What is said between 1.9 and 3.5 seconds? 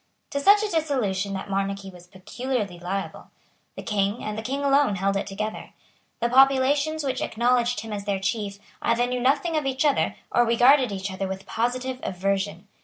was peculiarly liable.